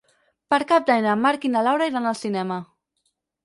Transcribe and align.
Per 0.53 0.57
Cap 0.71 0.87
d'Any 0.87 1.07
en 1.11 1.21
Marc 1.27 1.47
i 1.49 1.53
na 1.57 1.65
Laura 1.69 1.91
iran 1.95 2.13
al 2.15 2.21
cinema. 2.25 2.61